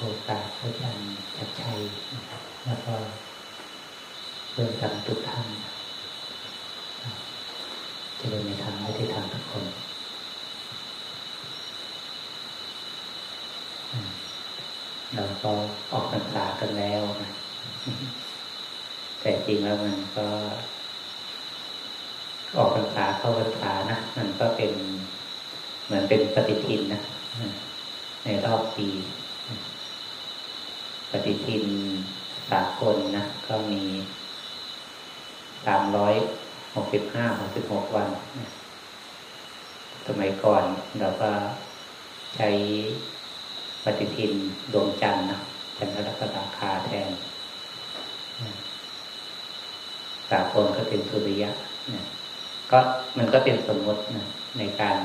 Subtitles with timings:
[0.00, 1.78] โอกาสพระอาจารย์ชัดชัย
[2.64, 2.94] แล้วก็
[4.50, 5.46] เพื่อนกันทุกท่าน
[8.18, 9.64] จะเป็นในทางไม่ได้ทำทุกคน
[15.14, 15.52] เราก็
[15.92, 17.30] ออกพรรษากันแล้วนะ
[19.20, 20.26] แต่จริงแล้วมันก็
[22.56, 24.72] ออกพรรษาเข้าพรรษานะมันก็เป็น
[25.84, 27.02] เหมือนเป็นปฏิทินนะ
[28.24, 28.88] ในรอบปี
[31.10, 31.64] ปฏิทิน
[32.50, 33.82] สากลนะ ก็มี
[35.66, 36.14] สามร้อย
[36.74, 38.08] หกสิบห้าหกสิบหกวัน
[40.06, 40.64] สมัยก่อน
[41.00, 41.30] เราก็
[42.36, 42.48] ใช้
[43.84, 44.32] ปฏิทิน
[44.72, 45.38] ดวงจันทร์นะ
[45.78, 47.10] จันทรคตาคาแทน
[50.30, 51.50] สากลก็เป็นสุริยะ
[51.94, 52.02] นะ
[52.70, 52.78] ก็
[53.18, 54.26] มันก็เป็นสมมตินะ
[54.58, 54.98] ในการ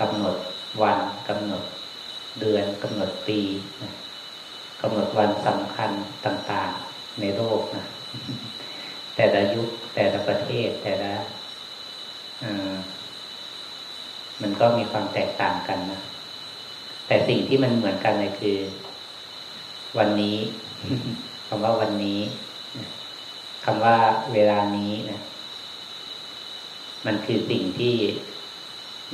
[0.00, 0.36] กำหนด
[0.82, 1.62] วันกำหนด
[2.40, 3.40] เดือนกำหนดปี
[3.82, 3.92] นะ
[4.80, 5.90] กำหนดวันสำคัญ
[6.26, 7.84] ต่างๆในโลกนะ
[9.16, 11.12] แต่ละยุคแต่ละประเทศแต่ละ
[14.42, 16.00] มันก็มีความแตกต่างกันนะ
[17.06, 18.58] แต่สิ่งที่มันเหมือนกันเลยคือ
[19.98, 20.38] วันนี้
[21.48, 22.20] คำว่าวันนี้
[23.64, 23.96] คำว่า
[24.32, 25.20] เวลานี้นะ
[27.06, 27.94] มันคือสิ่งที่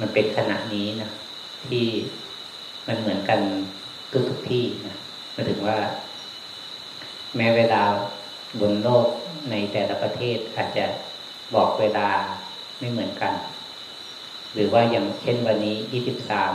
[0.01, 1.11] มันเป็นขณะนี้นะ
[1.69, 1.85] ที่
[2.89, 3.41] มันเหมือนกัน
[4.13, 4.97] ทุกทุกที่นะ
[5.35, 5.79] มาถึงว่า
[7.37, 7.83] แม้เวลา
[8.61, 9.07] บนโลก
[9.51, 10.85] ในแต่ละประเทศอาจจะ
[11.55, 12.09] บอกเวลา
[12.79, 13.33] ไม่เหมือนกัน
[14.55, 16.55] หรือว่าอย่างเช่นวันนี้ยี่สิบสาม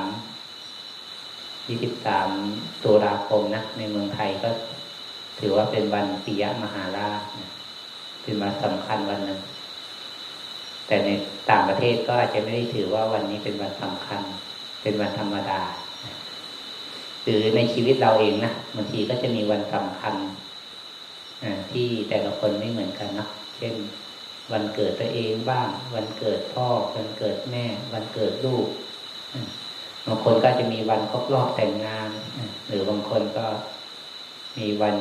[1.67, 2.29] ยี่สิบสาม
[2.83, 4.49] ตุลาคมนะ ในเมืองไทยก็
[5.39, 7.21] ถือว่าเป็นวันปิยมหาราช
[8.23, 9.39] เป็นวันสำคัญวันหนึ่ง
[10.87, 11.09] แต่ใน
[11.49, 14.21] ต่างประเทศก็อาจจะไม่ได้ถือว่าวันนี้เป็นวันสำคัญ
[14.81, 15.61] เป็นวันธรรมดา
[17.27, 20.15] หรือในชีวิตเราเองนะบางทีก็จะมีวันสำคัญ
[21.71, 23.27] ที่แต่ละคนไม่เหมือนกันนะ
[23.57, 23.73] เช่น
[24.51, 28.67] วันเกิดตัวเองบ้าง วันเกิดพ่อ วันเกิดแม่ วันเกิดลูก
[30.05, 32.09] บางคนก็จะมีวันครบรอบแต่งงาน
[32.67, 33.47] หรือบางคนก็
[34.57, 34.95] มีวัน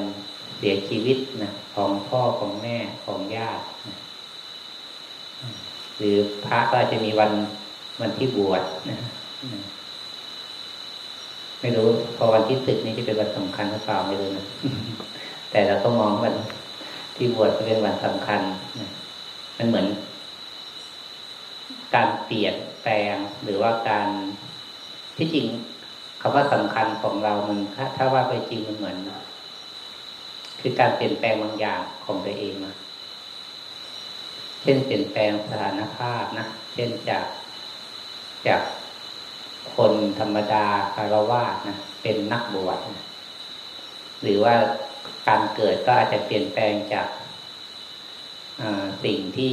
[0.57, 3.65] เสียชีวิตนะของพ่อของแม่ของญาติ
[5.97, 7.33] หรือพระก็จะมีวัน
[8.01, 8.99] วันที่บวชนะ
[11.61, 14.47] ไม่รู้พอวันที่ศึกนี่จะเป็นวันสำคัญหรือเปล่าไม่รู้นะ
[15.51, 16.35] แต่เราก็มองวัน
[17.17, 18.41] ที่บวชเป็นวันสำคัญ
[18.81, 18.91] นะ
[19.59, 19.87] มันเหมือน
[21.95, 24.09] การเปลี่ยนแปลงหรือว่าการ
[25.17, 25.47] ที่จริง
[26.21, 28.97] คำว่าสำคัญของเรามันถ้าถ้าว่าไปจริงมันเหมือน
[30.61, 32.75] คือการเปลี่ยนแปลงบางอย่างของตัวเองนะ
[34.63, 37.25] เช่นเปลี่ยนแปลงสถานภาพนะเช่นจาก
[38.47, 38.61] จาก
[39.75, 43.05] คนธรรมดาคารวะนะเป็นนักบวชนะ
[44.23, 44.55] หรือว่า
[45.29, 47.07] การเกิดก็อาจจะเปลี่ยนแปลงจาก
[49.05, 49.53] สิ่งที่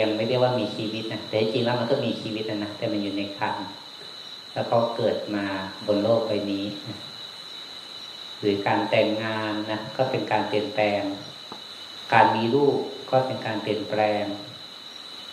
[0.00, 3.54] ยังไม่เรียกว่ามีชีวิตนะแต่จริงแล้วมันก็มีชีวิตนะนะแต่มันอยู่ในคัน
[4.54, 5.44] แล้วก็เกิดมา
[5.86, 6.64] บนโลกใบนี้
[8.40, 11.02] หรือการแต่งงานนะก็เป็นการเปลี่ยนแปลง
[12.12, 12.76] การมีลูก
[13.10, 14.24] ก็เป็นการเปลี่ยนแปลง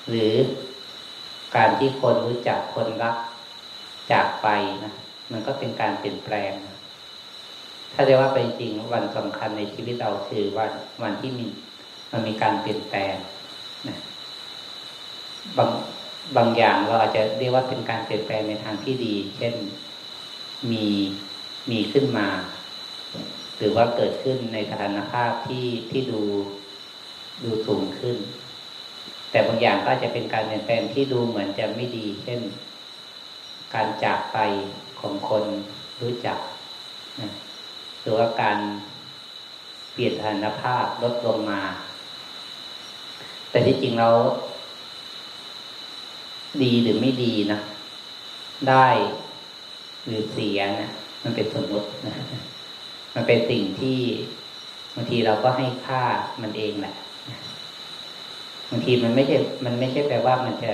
[0.09, 0.33] หรือ
[1.55, 3.15] การที่คนรู้จักคนรัก
[4.11, 4.47] จากไป
[4.83, 4.93] นะ
[5.31, 6.51] มันก็เป็นการเปลี่ยนแปลง
[7.93, 10.71] ถ้าจะว่าไปจริงวันสำคัญในชีวิตเราคือวัน
[11.03, 11.47] วันที่มี
[12.11, 13.15] มันมีการเปลี่ยนแปลง
[13.87, 13.97] นะ
[15.57, 15.69] บาง
[16.37, 19.53] บางอย่างเราอาจจะเรียกว่าเป็นการเปลี่ยนแปลงในทางที่ดี เช่น
[20.71, 20.87] มี
[21.71, 22.27] มีขึ้นมา
[23.57, 26.21] หรือว่าเกิดขึ้นในสถานภาพที่ที่ดู
[27.43, 28.17] ดูสูงขึ้น
[29.31, 32.39] แต่บางอย่างก็จะเป็นการเปลี่ยนแปลงที่ดูเหมือนจะไม่ดี เช่น
[33.73, 34.37] การจากไป
[34.99, 35.43] ของคน
[36.01, 36.39] รู้จัก
[37.21, 37.29] นะ
[38.01, 38.57] หรือว่าการ
[39.93, 41.61] เปลี่ยนสถานภาพลดลงมา
[43.49, 44.09] แต่ที่จริงเรา
[46.63, 47.59] ดีหรือไม่ดีนะ
[48.69, 48.87] ได้
[50.05, 50.91] หรือเสียนะ
[51.23, 52.13] มันเป็นสมมตินะ
[53.15, 53.99] มันเป็นสิ่งที่
[54.95, 56.03] บางทีเราก็ให้ค่า
[56.41, 56.95] มันเองแหละ
[58.71, 59.35] บางทีมันไม่ใช่
[59.65, 60.73] มันไม่ใช่แปลว่ามันจะ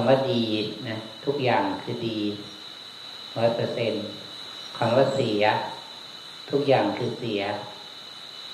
[0.00, 0.42] ำว่าดี
[0.88, 2.18] นะทุกอย่างคือดี
[3.36, 3.92] ร้อยเปอร์เซ็น
[4.78, 5.42] คำว่าเสีย
[6.50, 7.42] ทุกอย่างคือเสีย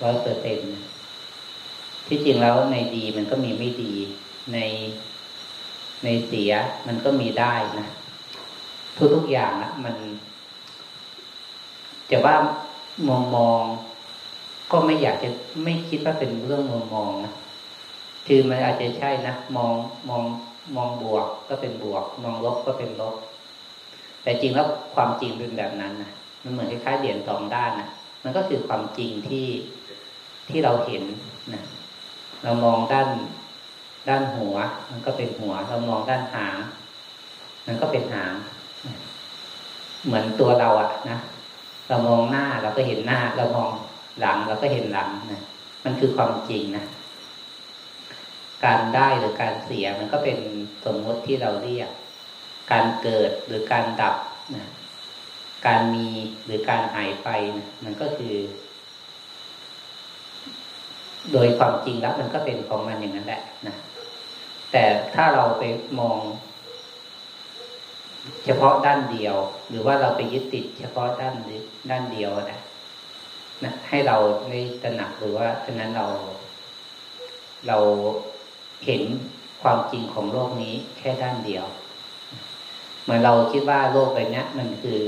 [0.02, 0.58] ร้อยเปอร์เซ็น
[2.06, 3.94] ที่จริงแล้วในดีมันก็มีไม่ดี
[4.52, 4.58] ใน
[6.04, 6.52] ในเสีย
[6.86, 7.88] มันก็มีได้นะ
[8.96, 9.96] ทุกทุกอย่างนะมัน
[12.10, 12.34] จะว่า
[13.08, 13.62] มองมอง
[14.72, 15.28] ก็ไม่อยากจะ
[15.64, 17.32] ไม่คิดว่าเป็นเรื่องมองมองนะ
[18.26, 19.72] คือมันอาจจะใช่นะมอง
[20.08, 20.22] มอง
[20.76, 23.14] มองบวกก็เป็นบวก มองลบก็เป็นลบ
[24.22, 26.10] แต่จริงแล้วความจริงเป็นแบบนั้นนะ
[26.42, 27.88] มันเหมือนคล้ายๆเหรียญสองด้านนะ
[28.24, 29.46] มันก็คือความจริงที่
[30.50, 31.04] ที่เราเห็น
[31.54, 31.62] นะ
[32.44, 33.08] เรามองด้าน
[34.08, 34.56] ด้านหัว
[34.90, 36.56] มันก็เป็นหัว เรามองด้านหาง
[37.66, 38.32] มันก็เป็นหาง
[40.04, 41.18] เหมือนตัวเราอะนะ
[41.88, 43.70] เรามองหน้าเราก็เห็นหน้า เรามอง
[44.20, 45.42] หลังเราก็เห็นหลังนะ
[45.84, 46.84] มันคือความจริงนะ
[48.64, 50.38] การได้หรือการเสียมันก็เป็น
[50.84, 51.90] สมมติที่เราเรียก
[52.72, 54.16] การเกิดหรือการดับ
[54.54, 54.66] นะ
[55.66, 56.08] การมี
[56.44, 58.36] หรือการหายไปนะมันก็คือ
[61.32, 63.76] โดยความจริงแล้วมันก็เป็นของมันอย่างนั้นแหละนะ
[64.72, 64.84] แต่
[65.14, 65.62] ถ้าเราไป
[66.00, 66.18] มอง
[68.44, 69.36] เฉพาะด้านเดียว
[69.68, 71.34] หรือว่าเราไปยึดติด เฉพาะด้าน
[71.90, 72.60] ด้านเดียวนะ
[73.64, 74.16] นะให้เรา
[74.50, 76.06] ได้ตระหนักหรือว่าฉะนั้นเรา
[77.68, 77.78] เรา
[78.84, 79.02] เห็น
[79.62, 81.66] ความจริงของโลกนี้แค่ด้านเดียว
[83.02, 85.00] เหมือนเราคิดว่าโลกใบนี้มันคือ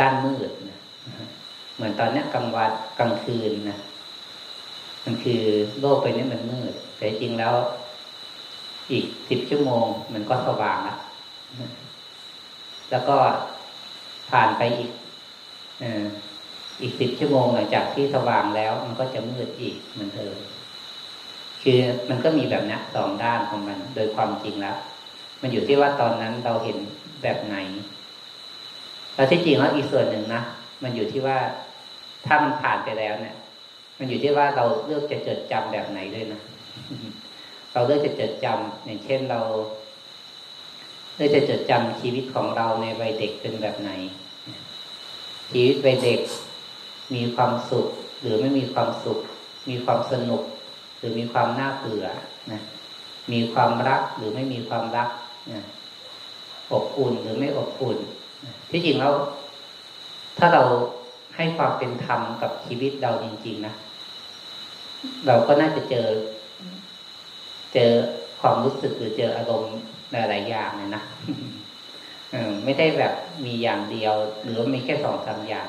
[0.00, 0.80] ด้านมืดนะ
[1.76, 3.78] เหมือนตอนนี้กลางวันกลางคืนนะ
[5.04, 5.42] มันคือ
[5.80, 7.54] โลกใบนี้มันมืด แต่จริงแล้ว
[8.92, 10.98] อีกสิบชั่วโมง มันก็สว่างแล้ว
[12.90, 13.16] แล้วก็
[14.30, 14.90] ผ่านไปอีก
[16.82, 20.36] อีกสิบชั่วโมงหลังจากที่สว่างแล้ว มันก็จะมืดอีกเหมือนเดิม
[21.64, 21.80] คือ
[22.10, 24.76] มันก็มีแบบนี้สองด้านของมัน โดยความจริงแล้ว
[25.42, 26.78] มันอยู่ที่ว่าตอนนั้นเราเห็น
[27.22, 27.56] แบบไหน
[29.14, 30.42] แล้วที่จริงแล้วอีกส่วนหนึ่งนะ
[30.82, 31.38] มันอยู่ที่ว่า
[32.26, 33.34] ถ้ามันผ่านไปแล้วเนี่ย
[33.98, 36.40] มันอยู่ที่ว่าเราเลือกจะจดจำแบบไหนด้วยนะ
[37.72, 39.40] เราเลือกจะจดจำอย่างเช่นเรา
[41.16, 43.90] เลือกจะจดจำชีวิตของเราในวัยเด็กเป็นแบบไหน
[45.52, 46.20] ชีวิตวัยเด็ก
[47.14, 47.86] มีความสุข
[48.20, 49.18] หรือไม่มีความสุข
[49.70, 50.42] มีความสนุก
[51.04, 52.06] รือมีความน่าเบื่อ
[52.52, 52.62] นะ
[53.32, 55.08] มีความรักหรือไม่มีความรัก
[55.52, 55.64] นะ
[56.72, 57.98] อบอุ่นหรือไม่อบอุ่น
[58.70, 59.12] ที่จริงแล้ว
[60.38, 60.62] ถ้าเรา
[61.36, 63.74] ให้ความเป็นธรรมกับชีวิตเราจริง ๆ นะ
[65.26, 66.06] เราก็น่าจะเจอ
[67.74, 67.90] เจอ
[68.40, 69.74] ความรู้สึกหรือเจออารมณ์
[70.12, 71.02] หลายๆอย่างเลยนะ
[72.64, 73.12] ไม่ได้แบบ
[73.44, 75.68] มีอย่างเดียว หรือมีแค่สองสาอย่าง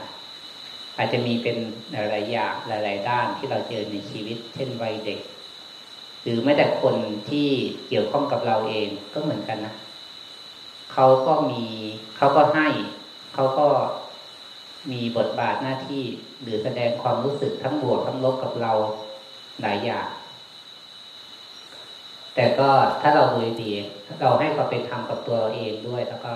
[0.98, 1.58] อาจจะมีเป็น
[1.94, 5.20] หลายอย่างหลาย ๆ ด้านที่เราเจอในชีวิต เช่นวัยเด็ก
[6.24, 6.96] หรือแม้แต่คน
[7.30, 7.50] ที่
[7.88, 9.74] เกี่ยวข้องกับเราเองก็เหมือนกันนะ
[10.94, 11.64] เขาก็มี
[12.18, 12.68] เขาก็ให้
[13.34, 13.68] เขาก็
[14.92, 16.04] มีบทบาทหน้าที่
[16.42, 18.74] หรือแสดงความรู้สึกทั้งบวกทั้งลบกับเรา
[19.62, 20.08] หลายอย่าง
[22.36, 22.70] แต่ก็
[23.02, 23.72] ถ้าเราดูดี
[24.22, 26.34] เราให้ความเป็นธรรมกับตัวเราเองด้วย แล้วก็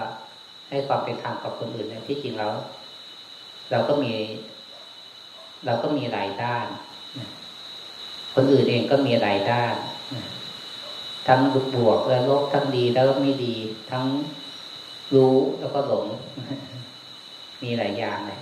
[0.69, 2.53] ให้ความเป็นธรรมกับคนอื่นเนี่ยที่จริงแล้ว
[3.71, 4.13] เราก็มี
[5.65, 6.67] เราก็มีหลายด้าน
[8.33, 9.75] คนอื่นเองก็มีหลายด้าน
[11.27, 11.41] ทั้ง
[11.75, 13.56] บวกและลบทั้งดีแล้วก็ไม่ดี
[13.91, 14.06] ทั้ง
[15.13, 16.06] รู้แล้วก็หลง
[17.63, 18.39] มีหลายอย่างเลย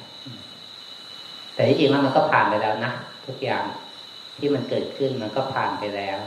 [1.53, 2.91] แต่ที่จริงแล้วมันก็ผ่านไปแล้วนะ
[3.25, 3.63] ทุกอย่าง
[4.37, 6.19] ที่มันเกิดขึ้นมันก็ผ่านไปแล้ว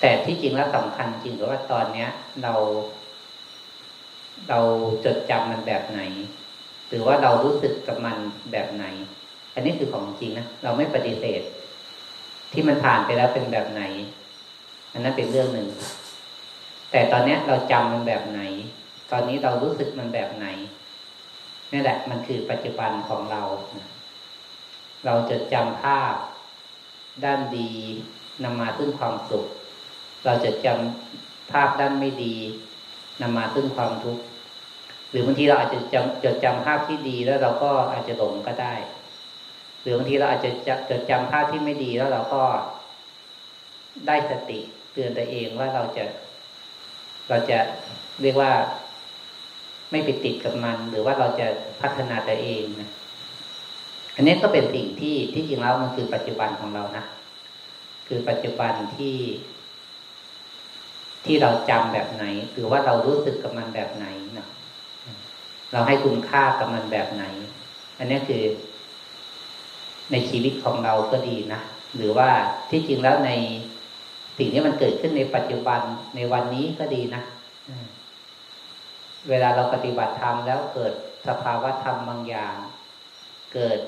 [0.00, 2.08] แต่ที่จริงแล้วสำคัญจริงรือว่าตอนเนี้ย
[2.42, 2.54] เรา
[4.48, 4.58] เรา
[5.04, 6.00] จดจำมันแบบไหน
[6.88, 8.16] หรือว่าเรารู้สึกกับมัน
[8.52, 8.84] แบบไหน
[9.56, 11.42] อันนี้คือของจริงนะเราไม่ปฏิเสธ
[12.52, 13.82] ที่มันผ่านไปแล้วเป็นแบบไหน
[14.92, 15.68] อันนั้นเป็นเรื่องหนึ่ง
[16.90, 18.40] แต่ตอนนี้เราจำมันแบบไหน
[19.12, 20.46] ตอนนี้เรารู้สึกมันแบบไหน
[21.72, 23.42] นี่แหละ มันคือปัจจุบันของเรา
[25.06, 26.14] เราจะจำภาพ
[27.24, 27.70] ด้านดี
[28.44, 29.44] นำมาซึ่งความสุข
[30.24, 32.34] เราจะจำภาพด้านไม่ดี
[33.22, 34.22] นำมาซึ่งความทุกข์
[35.10, 38.74] หรือบางทีเราอาจจะจำจดจำภาพที่ดีแล้วเราก็อาจจะหลงก็ได้
[39.86, 40.50] รือบางทีเราอาจจะ
[40.90, 42.42] จดจำภาพที่ไม่ดีแล้วเราก็
[44.06, 44.58] ได้สติ
[44.92, 46.04] เตือนตัวเองว่าเราจะ
[47.28, 47.58] เราจะ
[48.22, 48.52] เรียกว่า
[49.90, 51.46] ไม่ไปติดกับมัน หรือว่าเราจะ
[51.80, 52.90] พัฒนาตัวเองนะ
[54.16, 57.04] อันนี้ก็เป็นสิ่งที่ที่จริงแล้วมันคือปัจจุบันของเรานะ
[58.08, 59.16] คือปัจจุบันที่
[61.24, 64.06] ที่เราจำแบบไหน หรือว่าเรารู้สึกกับมันแบบไหน
[64.38, 64.46] นะ
[65.72, 67.24] เราให้คุณค่ากับมันแบบไหน
[67.98, 68.42] อันนี้คือ
[70.12, 71.60] ในชีวิตของเราก็ดีนะ
[71.96, 72.30] หรือว่า
[72.70, 73.30] ที่จริงแล้วใน
[74.38, 75.80] สิ่งที่มันเกิดขึ้นในปัจจุบัน
[76.16, 77.22] ในวันนี้ก็ดีนะ
[79.28, 80.92] เวลาเราปฏิบัติธรรมแล้วเกิด
[81.28, 82.54] สภาวะธรรมบางอย่าง
[83.54, 83.78] เกิด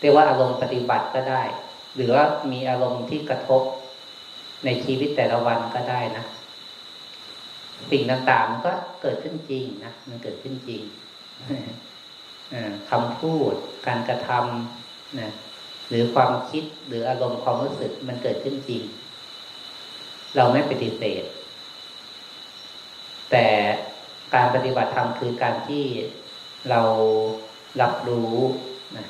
[0.00, 1.42] เรียกว่าอารมณ์ปฏิบัติก็ได้
[1.94, 3.62] หรือว่ามีอารมณ์ที่กระทบ
[4.64, 6.24] ในชีวิตแต่ละวันก็ได้นะ
[7.90, 10.82] สิ่งต่างๆมันก็เกิดขึ้นจริงนะมันเกิดขึ้นจริง
[12.90, 13.54] คำพูด
[13.86, 15.32] การกระทำนะ
[15.88, 18.82] หรือความคิดหรืออารมณ์ความรู้สึกมันเกิดขึ้นจริง
[20.36, 21.24] เราไม่ปฏิเสธ
[23.30, 23.46] แต่
[24.34, 25.84] การปฏิบัติธรรมคือการที่
[26.70, 26.82] เรา
[27.80, 28.34] รับรู้
[28.96, 29.06] นะ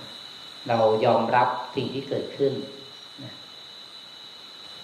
[0.68, 2.52] เรายอมรับสิ่งที่เกิดขึ้น
[3.22, 3.32] นะ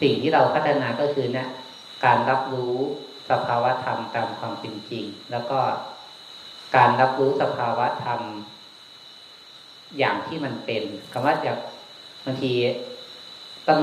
[0.03, 1.47] สิ่งที่เราพัฒนาก็คือนะ
[2.05, 2.75] การรับรู้
[3.31, 5.59] สภาวะธรรมตามความเป็นจริง แล้วก็
[6.77, 8.21] การรับรู้สภาวะธรรม
[9.99, 11.59] อย่างที่มันเป็นคำว่าจาก
[12.27, 12.53] บางที
[13.69, 13.81] ต้อง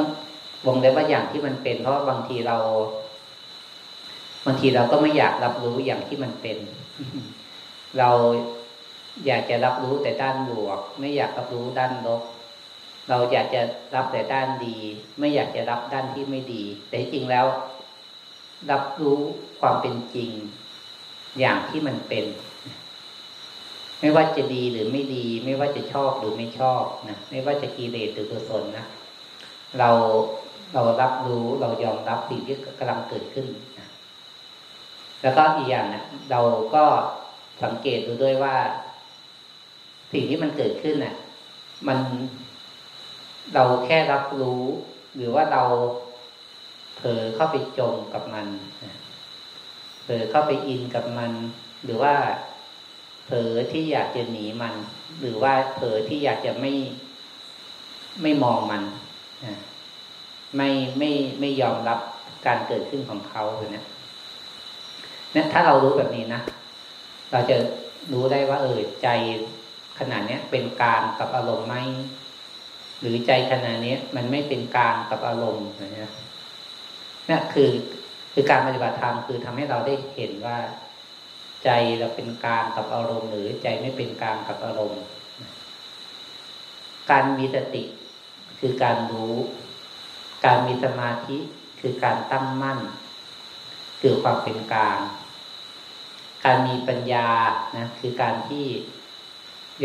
[0.66, 2.58] วงเล็บว่าอย่างที่มันเป็น เพราะบางทีเรา
[4.46, 6.58] บางทีเราก็ไม่อยากรับรู้อย่างที่มันเป็น
[8.00, 8.10] เรา
[9.26, 12.22] อยากจะรับรู้แต่ด้านบวก ไม่อยากรับรู้ด้านลบ
[13.10, 13.62] เราอยากจะ
[13.96, 14.78] รับแต่ด้านดี
[15.20, 17.46] ไม่อยากจะรับด้านที่ไม่ดี แต่จริงแล้ว
[18.72, 19.20] รับรู้
[19.60, 20.30] ความเป็นจริง
[21.40, 22.26] อย่างที่มันเป็น
[24.04, 28.86] ไม่ว่าจะดีหรือไม่ดี ไม่ว่าจะชอบหรือไม่ชอบนะไม่ว่าจะกีเลสหรือกุศลนะ
[29.80, 29.90] เรา
[30.74, 33.46] เรารับรู้เรายอมรับสิ่งที่กำลังเกิดขึ้น
[33.80, 33.90] นะ
[35.22, 36.42] แล้วก็อีกอย่างนะเรา
[36.76, 36.84] ก็
[37.64, 38.56] สังเกตดูด้วยว่า
[40.12, 41.16] สิ่งที่มันเกิดขึ้นน่ะ
[41.88, 42.00] มัน
[43.54, 44.62] เราแค่รับรู้
[45.16, 45.64] หรือว่าเรา
[46.96, 48.48] เผลอเข้าไปจมกับมัน
[50.04, 51.32] เผลอเข้าไปอินกับมัน
[51.84, 52.14] หรือว่า
[53.26, 54.76] เผลอที่อยากจะหนีมัน
[55.20, 56.74] หรือว่าเผลอที่อยากจะไม่
[58.22, 58.84] ไม่มองมัน
[60.58, 62.00] ไม่ไม่ไม่ยอมรับ
[62.46, 63.84] การเกิดขึ้นของเขาเลยนะ
[65.34, 66.42] เนี่ยถ้าเรารู้แบบนี้นะ
[67.32, 67.58] เราจะ
[68.14, 69.08] รู้ได้ว่า เออใจ
[70.00, 71.76] ขนาดนี้เป็นกลางกับอารมณ์ไหม
[73.02, 75.90] หรือใจขนาดนี้มันไม่เป็นกลางกับอารมณ์นะ
[77.28, 77.70] เนี่คือ
[78.34, 80.58] คือการปฏิบัติธรรมคือทำให้เราได้เห็นว่า
[81.64, 85.02] ใจเราเป็นกลางกับอารมณ์ หรือใจไม่เป็นกลางกับอารมณ์
[87.10, 87.84] การมีสติ
[88.60, 89.36] คือการรู้
[90.46, 91.38] การมีสมาธิ
[91.80, 92.80] คือการตั้งมั่น
[94.02, 95.00] คือความเป็นกลาง
[96.46, 97.30] การมีปัญญา
[97.78, 98.66] นะคือการที่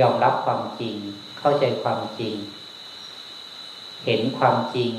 [0.01, 0.97] ยอมรับความจริง
[1.39, 2.35] เข้าใจความจริง
[4.05, 4.93] เห็นความจริง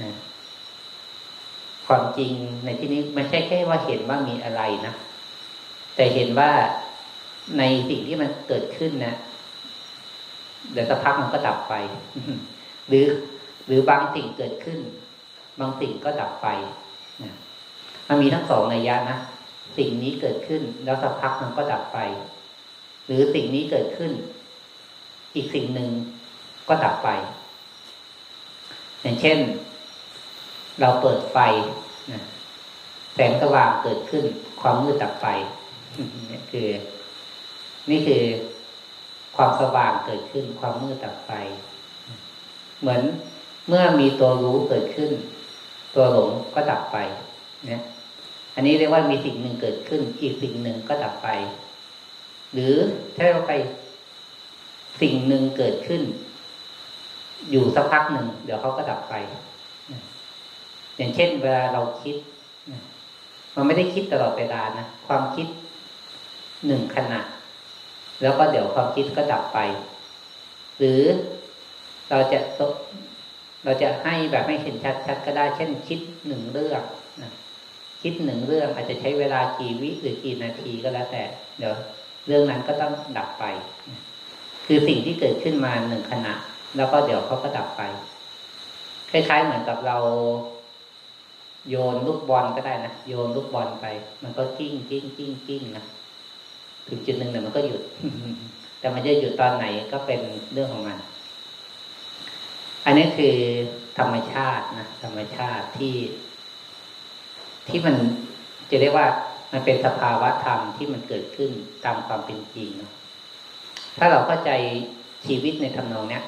[0.00, 0.10] นะ
[1.86, 2.32] ความจริง
[2.64, 4.94] ในที่นี้ไม่ใช่แค่ว่าเห็นว่ามีอะไรนะ
[5.94, 6.50] แต่เห็นว่า
[7.58, 9.14] ในสิ่งที่มันเกิดขึ้นนะ
[10.72, 11.74] เดี๋ยวสักพักมันก็ดับไป
[12.88, 13.06] หรือ
[13.66, 14.78] หรือบางสิ่งเกิดขึ้น
[15.60, 16.48] บางสิ่งก็ดับไป
[17.22, 17.32] นะ
[18.08, 19.18] มันมีทั้งสองระยะนะ
[19.78, 21.98] สิ่งนี้เกิดขึ้น แล้วสักพักมันก็ดับไป
[23.06, 24.12] หรือสิ่งนี้เกิดขึ้น
[25.34, 25.88] อีกสิ่งหนึ่ง
[26.68, 27.08] ก็ดับไป
[29.02, 29.38] อย่างเช่น
[30.80, 31.38] เราเปิดไฟ
[33.14, 34.24] แสงสว่างเกิดขึ้น
[34.60, 35.28] ความมืดดับไป
[36.30, 36.70] นี่คือ
[37.90, 38.22] นี่คือ
[39.36, 41.32] ความสว่างเกิดขึ้น ความมืดดับไป
[42.80, 43.02] เหมือน
[43.68, 45.10] เมื่อมีตัวรู้เกิดขึ้น
[45.94, 46.96] ตัวหลงก็ดับไป
[47.66, 47.82] เนี่ย
[48.54, 51.28] อันนี้เรียกว่ามีสิ่งหนึ่งเกิดขึ้น อีกสิ่งหนึ่งก็ดับไป
[52.52, 52.74] หรือ
[53.16, 53.52] ถ้าเราไป
[55.00, 56.02] สิ่งหนึ่งเกิดขึ้น
[57.50, 59.14] อยู่สักพักหนึ่ง เดี๋ยวเขาก็ดับไป
[60.96, 62.16] อย่างเช่น เวลาเราคิด
[63.54, 65.46] มันไม่ได้คิดตลอดเวลานะ ความคิด
[66.66, 67.20] หนึ่งขณะ
[68.22, 69.58] แล้วก็เดี๋ยวความคิดก็ดับไป
[70.78, 71.02] หรือ
[72.10, 72.38] เราจะ
[73.64, 74.76] เราจะให้แบบไม่เห็น
[75.06, 76.82] ชัดๆก็ได้ เช่นคิดหนึ่งเรื่อง
[77.22, 77.32] นะ
[78.02, 81.22] คิดหนึ่งเรื่องอาจจะใช้เวลากี่วิหรือกี่นาทีก็แล้วแต่
[81.58, 81.74] เดี๋ยว
[82.26, 83.44] เรื่องนั้นก็ต้องดับไป
[84.66, 86.34] คือสิ่งที่เกิดขึ้นมาหนึ่งขณะ
[86.76, 87.82] แล้วก็เดี๋ยวเขาก็ดับไป
[89.10, 89.96] คล้ายๆเหมือนกับเรา
[91.70, 93.86] โยนลูกบอลก็ได้นะโยนลูกบอลไป
[94.22, 95.84] มันก็กิ้งกิ้งกิ้งกิ้งนะ
[96.90, 97.82] ถึงจุดหนึ่งเนี่ยมันก็หยุด
[98.80, 100.20] แต่มันจะหยุดตอนไหนก็เป็น
[100.52, 100.98] เรื่องของมัน
[102.84, 103.34] อันนี้คือ
[103.98, 105.94] ธรรมชาตินะธรรมชาติที่
[107.68, 107.96] ที่มัน
[108.70, 109.06] จะเรียกว่า
[109.52, 111.50] มันเป็นสภาวะธรรมที่มันเกิดขึ้น
[111.84, 112.92] ตามความเป็นจริงเนาะ
[113.98, 114.50] ถ้าเราเข้าใจ
[115.26, 116.24] ชีวิตในทำนองเนี้ย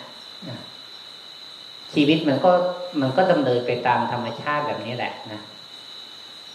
[1.94, 2.52] ชีวิตมันก็
[3.00, 5.40] มันก็ดำเนินไปตามธรรมชาติแบบนี้แหละนะ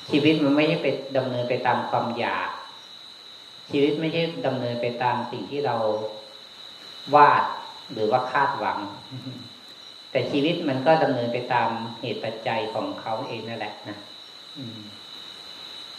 [0.09, 0.87] ชีวิตมันไม่ใช่ไป
[1.17, 2.49] ดำเนินไปตามความอยาก
[3.71, 5.75] ชีวิตไม่ใช่ดำเนินไปตามสิ่งที่เรา
[7.15, 7.43] วาด
[7.93, 8.79] หรือว่าคาดหวัง
[10.11, 11.69] แต่ชีวิตมันก็ดำเนินไปตาม
[12.01, 13.97] เหตุปัจจัยของเขาเองนั่นแหละนะ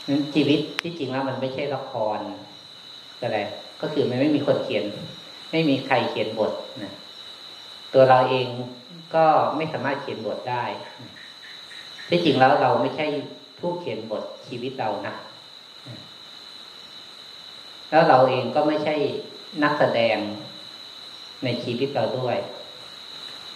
[0.08, 2.18] นั้นชีวิตที่จริงแล้วมันไม่ใช่ละคร
[3.20, 3.38] อะไร
[3.80, 4.84] ก็คือมันไม่มีคนเขียน
[5.52, 6.92] ไม่มีใครเขียนบทนะ
[7.94, 8.46] ตัวเราเอง
[9.14, 9.24] ก็
[9.56, 10.64] ไม่สามารถเขียนบทได้
[12.08, 13.06] ที่จริงแล้วเราไม่ใช่
[13.60, 15.14] ผู้เขียนบทชีวิตเรานะ
[17.90, 18.94] แล้วเราเองก็ไม่ใช่
[19.62, 20.16] นักแสดง
[21.44, 22.36] ในชีวิตเราด้วย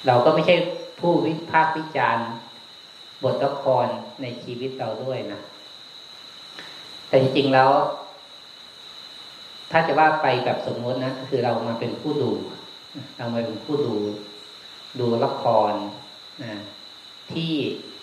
[0.06, 0.56] เราก็ไม่ใช่
[1.00, 2.28] ผู้วิพากษ์วิจารณ์
[3.22, 3.86] บทละคร
[4.22, 5.40] ในชีวิตเราด้วยนะ
[7.08, 7.70] แต่จริงๆแล้ว
[9.70, 12.30] ถ้าจะว่าไปแบบสมมตินะคือเรามาเป็นผู้ดู
[13.16, 13.94] เรามาเป็นผู้ดู
[15.00, 15.72] ดูละคร
[16.42, 16.52] นะ
[17.32, 17.52] ที่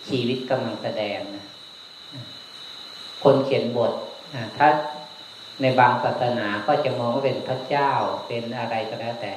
[0.08, 1.46] ชีวิตกำลังแสดงนะ
[3.22, 3.92] คนเขียนบท
[4.34, 4.68] นะถ้า
[5.62, 7.90] ในบางศาสนาก็จะมองว่าเป็นพระเจ้า
[8.26, 9.34] เป็นอะไรก็แล้วแต่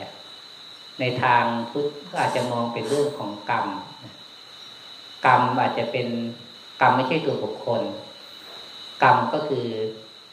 [1.00, 3.68] ในทางพุทธก็อาจจะมองเป็นเรื่องของกรรม
[5.26, 6.08] กรรมอาจจะเป็น
[6.82, 7.82] กรรมไม่ใช่ตัวบุคคล
[9.04, 9.68] กรรมก็คือ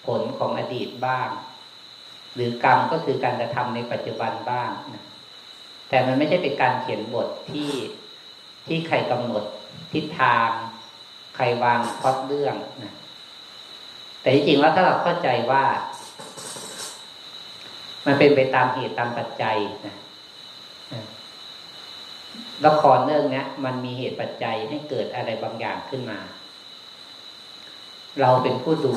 [0.06, 1.28] ผลของอดีตบ้าง
[2.35, 5.04] หรือกรรมก็คือการกระทำในปัจจุบันบ้างนะ
[5.88, 7.70] แต่มันไม่ใช่เป็นการเขียนบทที่
[8.66, 9.44] ที่ใครกำหนด
[9.92, 10.49] ทิศทาง
[11.37, 12.94] ใครวางพอตเรื่องนะ
[14.20, 15.64] แต่จริงๆแล้วถ้าเราเข้าใจว่า
[18.06, 19.96] มันเป็นไปตามเหตุตามปัจจัยนะ
[22.66, 26.18] ละครเรื่องนี้มันมีเหตุปัจจัยให้เกิดอะไรบางอย่างขึ้นมา
[28.20, 28.94] เราเป็นผู้ดู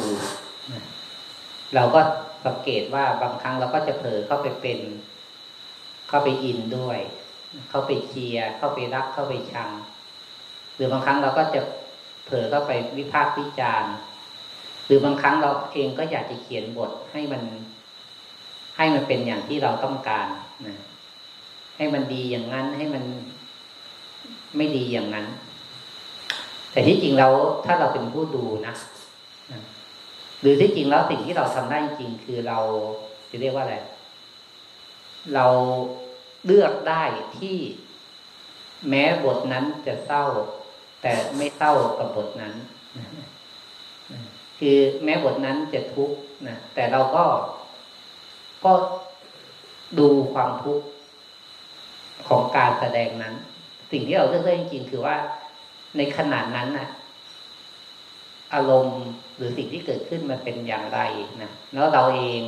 [1.75, 2.01] เราก็
[2.45, 4.79] สังเกตว่าบางครั้งเราก็จะเผลอเข้าไปเป็น
[6.09, 6.99] เข้าไปอินด้วย
[7.69, 9.69] เข้าไปเชียร์เข้าไปรักเข้าไปชัง
[10.75, 11.61] หรือบางครั้งเราก็จะ
[12.25, 13.93] เผลอเข้าไปวิพากษ์วิจารณ์
[14.85, 17.41] หรือบางครั้งเราเองก็อยากจะเขียนบทให้มัน
[18.77, 20.27] ให้มันเป็นอย่างที่เราต้องการ
[20.67, 20.77] นะ
[21.77, 23.03] ให้มันดีอย่างนั้นให้มัน
[24.57, 25.25] ไม่ดีอย่างนั้น
[26.71, 27.27] แต่ที่จริงเรา
[27.65, 28.75] ถ้าเราเป็นผู้ดูนะ
[30.41, 32.59] หรือที่จริงแล้วสิ่งที่เราทำได้จริงคือเรา
[33.31, 33.77] จะเรียกว่าอะไร
[35.35, 35.45] เรา
[36.45, 37.03] เลือกได้
[37.37, 37.57] ที่
[38.89, 40.25] แม้บทนั้นจะเศร้า
[41.01, 42.53] แต่ไม่เศร้ากับบทนั้น
[44.65, 46.15] คือแม้บทนั้นจะทุกข์
[46.47, 47.23] นะแต่เราก็
[48.65, 48.73] ก็
[49.99, 50.85] ดูความทุกข์
[52.27, 53.33] ของการแสดงนั้น
[53.91, 55.15] สิ่งที่เราเลือกได้จริงๆคือว่า
[55.97, 56.87] ในขนาดนั้นน่ะ
[58.53, 59.01] อารมณ์
[59.35, 60.99] หรือสิ่งที่เกิดขึ้นมันเป็นอย่างไร
[61.41, 62.43] นะแล้วเราเอง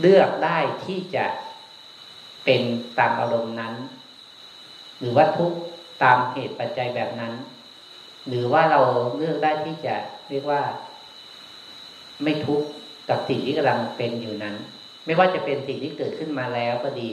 [0.00, 1.24] เลือกได้ที่จะ
[2.44, 2.62] เป็น
[2.98, 3.74] ตามอารมณ์นั้น
[4.98, 5.52] หรือว่าทุก
[6.02, 7.32] ตามเหตุปัจจัยแบบนั้น
[8.28, 8.80] หรือว่าเรา
[9.16, 9.94] เลือกได้ที่จะ
[10.30, 10.62] เรียกว่า
[12.22, 12.66] ไม่ทุกข์
[13.08, 14.56] กับสิ่งที่กำลังเป็นอยู่นั้น
[15.06, 17.10] ไม่ว่าจะเป็นสิ่งที่เกิดขึ้นมาแล้วก็ดี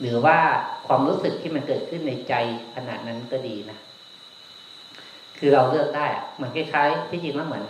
[0.00, 0.38] หรือว่า
[0.86, 2.34] ความรู้สึกที่มันเกิดขึ้นในใจ
[2.74, 3.78] ขณะนั้นก็ดีนะ
[5.38, 7.64] คือเราเลือกได้เหมือนคล้ายๆที่จริงแล้วเหมือน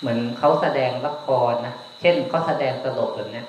[0.00, 3.42] เหมือนเขาแสดงละครนะเช่นเขาแสดงตลกแบบนี้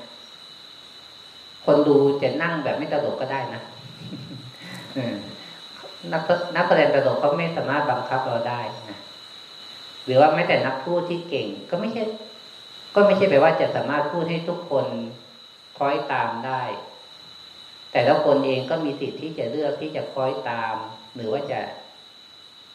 [1.66, 3.62] คนดูจะนั่งแบบไม่ตลกก็ได้นะ
[6.14, 6.22] นัก
[6.56, 8.60] นักแสดงตลกเขาไม่สามารถบังคับเราได้
[8.90, 9.00] นะ
[10.06, 12.04] หรือว่าแม้แต่นักพูดที่เก่ง ก็ไม่ใช่
[12.96, 14.86] ก็ไม่ใช่แปลว่าจะสามารถพูดให้ทุกคน
[15.78, 16.62] คล้อยตามได้
[17.92, 20.76] แต่ละคนเองก็มีสิทธิ์ที่จะเลือกที่จะคล้อยตาม
[21.16, 21.60] หรือว่าจะ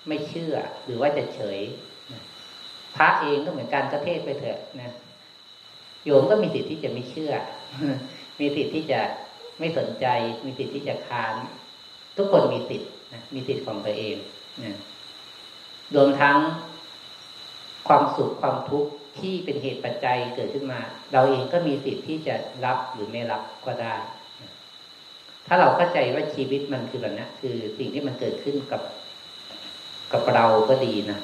[0.08, 1.58] ไม่เชื่อ หรือว่าจะเฉย
[2.96, 4.94] พระเองก็เหมือนการกระเทศไปเถอะนะ
[6.04, 7.32] โยมก็มีสิทธิ์ที่จะไม่เชื่อ
[8.40, 9.00] มีสิทธิ์ที่จะ
[9.58, 10.06] ไม่สนใจ
[10.44, 11.34] มีสิทธิ์ที่จะค้าน
[12.16, 14.16] ทุกคนมีสิทธิ์ นะมีสิทธิ์ของตัวเอง
[14.64, 14.76] นะ
[15.94, 16.36] รวมทั้ง
[17.88, 20.80] ความสุขความทุกข์ที่เป็นเหตุปัจจัยเกิดขึ้นมา
[21.12, 23.94] เราเองก็มีสิทธิ์ที่จะรับหรือไม่รับก็ได้
[25.46, 28.82] ถ้าเราเข้าใจว่าชีวิตมันคือแบบนี้คือสิ่งที่มันเกิดขึ้นกับ
[30.12, 31.18] กับเราก็ดีนะ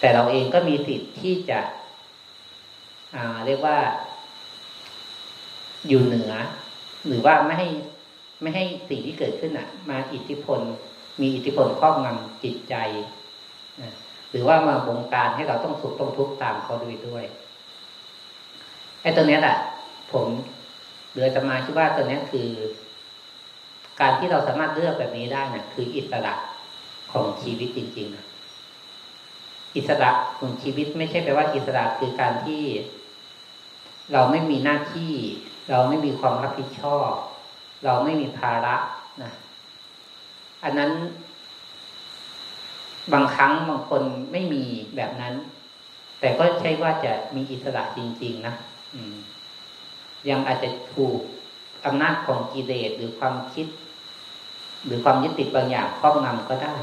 [0.00, 1.60] แต่เราเองก็มีสิทธิ์ที่จะ
[3.16, 3.78] อ่าเรียกว่า
[5.88, 6.32] อยู่เหนือ
[7.06, 7.68] หรือว่าไม่ให้
[8.42, 10.60] ไม่ให้สิ่งที่เกิดขึ้นอะ มาอิทธิพล
[11.20, 12.74] มีอิทธิพลครอบงำจิตใจ
[13.82, 13.92] นะ
[14.30, 17.24] หรือว่ามาบงการให้เราต้องสุขต้องทุกข์ตามเขาด้วยด้วย
[19.02, 19.56] ไอ้ตัวนี้แหละ
[20.12, 20.26] ผม
[21.10, 22.48] เหลือจะมาคิดว่าตัวนี้คือ
[24.00, 26.34] การที่เราสามารถเลือกแบบนี้ได้นะ่ะ คืออิสระ
[27.12, 28.26] ของชีวิตจริงๆนะ
[29.76, 32.62] อิสระของชีวิตไม่ใช่แปลว่าอิสระคือการที่
[34.12, 35.12] เราไม่มีหน้าที่
[35.70, 37.10] เราไม่มีความรับผิดชอบ
[37.84, 38.76] เราไม่มีภาระ
[39.22, 39.32] นะ
[40.66, 40.92] อันนั้น
[43.12, 44.02] บางครั้งบางคน
[44.32, 44.62] ไม่มี
[44.96, 45.34] แบบนั้น
[46.20, 48.54] แต่ก็ใช่ว่าจะมีอิสระจริง ๆ นะ
[50.30, 51.18] ยังอาจจะถูก
[51.86, 53.66] อำนาจของกิเลสหรือความคิด
[54.84, 56.74] หรือความยึดติดบางอย่างครอบงำก็ได้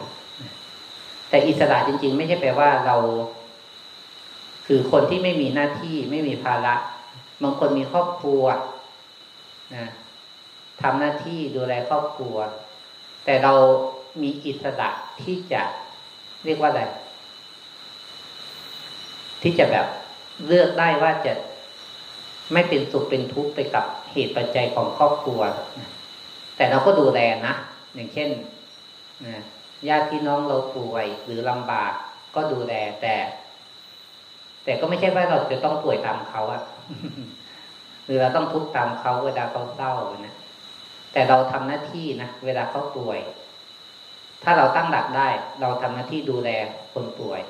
[1.30, 2.96] แต่อิสระจริง ๆ ไม่ใช่แปลว่าเรา
[4.68, 6.76] คือคนที่ไม่มีหน้าที่ไม่มีภาระ
[7.44, 8.44] บางคนมีครอบครัว
[9.76, 9.86] นะ
[10.82, 12.36] ทำหน้าที่ดูแลครอบครัว
[13.26, 13.54] แต่เรา
[14.22, 14.90] มีอิสระ
[15.24, 15.62] ที่จะ
[16.46, 16.84] เรียกว่าอะไร
[19.42, 19.86] ที่จะแบบ
[20.48, 21.34] เลือกได้ว่าจะ
[22.54, 25.42] ไม่เป็นสุขเป็นทุกข์ไปกับเหตุปัจจัยของครอบครัว
[26.58, 27.54] แต่เราก็ดูแลนะ
[27.94, 28.30] อย่างเช่น
[29.88, 31.94] ญาติพี่น้องเราป่วยหรือลำบาก
[32.36, 33.16] ก็ดูแลแต่
[34.64, 36.62] แต่ก็ไม่ใช่ว่าเราจะต้องป่วยตามเขาอะ
[38.06, 39.94] หรือเราต้องทุกข์ตามเขาเวลาเขาเศร้า
[40.26, 40.36] นะ
[41.14, 43.20] แต่เราทำหน้าที่นะเวลาเขาป่วย
[44.44, 45.30] ถ้าเราตั้งหลักได้
[45.62, 46.50] เราทำหน้าที่ดูแล
[46.94, 47.42] คนป่วย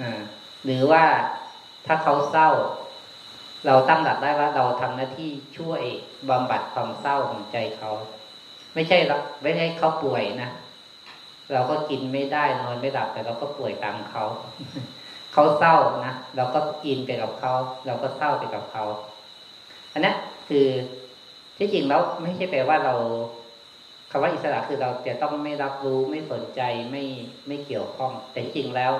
[0.00, 0.02] อ
[0.64, 1.04] หรือว่า
[1.86, 2.50] ถ้าเขาเศร้า
[3.66, 5.82] เราตั้งหลักได้ว่าเราทำหน้าที่ช่วย
[6.30, 7.90] บำบัดความเศร้าของใจเขา
[8.74, 8.98] ไม่ใช่
[9.42, 10.50] ไม่ใช่เขาป่วยนะ
[11.52, 14.24] เราก็กินไม่ได้นอนไม่หลับแต่เราก็ป่วยตามเขา
[15.32, 15.74] เขาเศร้า
[16.06, 17.52] นะเราก็อินไปกับเขา
[17.86, 18.84] เราก็เศร้าไปกับเขา
[19.92, 20.12] อันนี้
[20.48, 20.66] คือ
[21.56, 22.94] ที่จริงแล้วไม่ใช่แปลว่าเรา
[24.10, 27.04] คำว่าอิสระคือเราจะต้องไม่รับรู้ไม่สนใจไม่
[27.46, 28.92] ไม่เกี่ยวข้อง แต่จริงแล้ว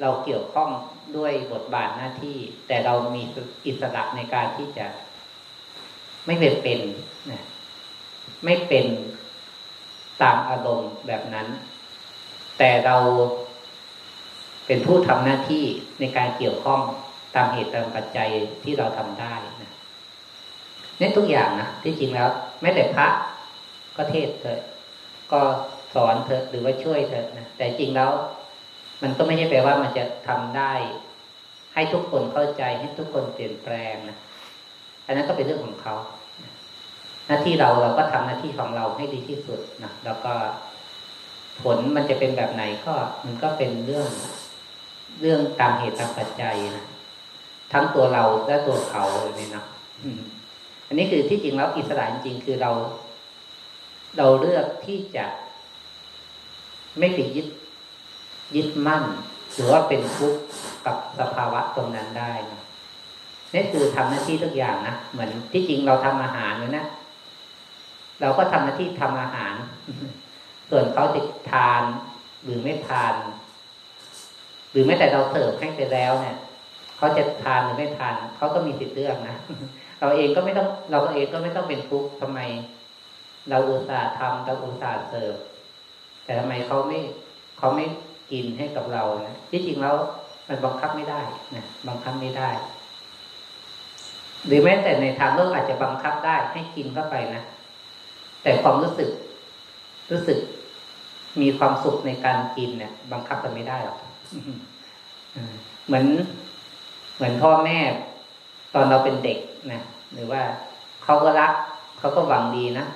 [0.00, 0.70] เราเกี่ยวข้อง
[1.16, 2.36] ด้วยบทบาทหน้าที่
[2.68, 3.22] แต่เรามี
[3.66, 4.86] อิสระในการที่จะ
[6.26, 6.80] ไม่เป็นเป็น
[7.30, 7.44] นะ
[8.44, 8.86] ไม่เป็น
[10.22, 11.46] ตามอารมณ์แบบนั้น
[12.58, 12.96] แต่เรา
[14.66, 15.64] เป็นผู้ทำหน้าที่
[16.00, 16.80] ในการเกี่ยวข้อง
[17.34, 18.30] ตามเหตุตามปัจจัย
[18.64, 19.34] ที่เราทำได้
[21.00, 22.28] นะนี่ทุกอย่างนะที่จริงแล้ว
[22.60, 23.06] แม้แต่พระ
[23.96, 24.60] ก็เทศเถอะ
[25.32, 25.40] ก็
[25.94, 28.10] สอนเถอะหรือว่าช่วยเถอะนะแต่จริงแล้ว
[29.02, 30.72] มันก็ไม่ใช่แปลว่ามันจะทำได้
[31.74, 34.16] ให้ทุกคนเข้าใจให้ทุกคนเปลี่ยนแปลงนะ
[35.06, 35.94] อันนั้นก็เป็นเรื่องของเขา
[37.26, 40.34] หน้าที่เราเราก็ทำหน้าที่ของเราให้ดีที่สุดนะแล้วก็
[41.62, 42.94] ผลมันจะเป็นแบบไหนก็
[43.26, 44.08] มันก็เป็นเรื่อง
[45.20, 46.86] เรื่องตามเหตุตามปัจจัยนะ
[47.72, 49.04] ทั้งตัวเราและตัวเขา
[49.36, 49.64] เลยนะ
[50.90, 52.70] อันนี้คือที่จริงแล้วอิสระจริงคือเรา
[54.18, 55.24] เราเลือกที่จะ
[56.98, 57.48] ไม่ไปยึด
[58.56, 59.04] ยึดมั่น
[59.54, 60.40] หรือว่าเป็นทุกข์
[60.86, 62.62] กับสภาวะตรงนั้นได้นะ
[63.54, 66.86] นี่คือทำหน้าที่ทุกอย่างนะเหมือนที่จริงเราทำอาหารเลยนะ
[68.20, 69.54] เราก็ทำหน้าที่ทำอาหาร
[70.70, 71.82] ส่วนเขาจะทาน
[72.44, 73.14] หรือไม่ทาน
[74.70, 76.36] หรือแม้แต่เราเสิร์ฟให้ไปแล้วเนี่ย
[76.96, 79.36] เขาจะทานหรือไม่ทานเขาก็มีสิทธิ์เลือกนะ
[80.00, 82.40] เราเองก็ไม่ต้องเราเองก็ไม่ต้องเป็นทุกข์ทำไม
[83.50, 85.34] เราอุตส่าห์ทำเราอุตส่าห์เสิร์ฟ
[86.24, 87.00] แต่ทำไมเขาไม่
[87.58, 87.86] เขาไม่
[88.32, 89.96] กินให้กับเรานะที่จริงแล้ว
[90.48, 91.20] มันบังคับไม่ได้
[91.56, 92.50] นะบังคับไม่ได้
[94.46, 97.42] หรือแม้แต่ในทางโลกอาจจะบังคับได้ให้กินเข้าไปนะ
[98.42, 99.10] แต่ความรู้สึก
[100.10, 100.38] รู้สึก
[101.40, 103.98] มีความสุขในการกินเนี่ย บังคับกันไม่ได้หรอก
[105.86, 106.06] เหมือน
[107.16, 107.78] เหมือนพ่อแม่
[108.74, 109.38] ตอนเราเป็นเด็ก
[109.72, 109.80] นะ
[110.12, 110.42] หรือว่า
[111.04, 111.52] เขาก็รัก
[111.98, 112.86] เขาก็หวังดีนะ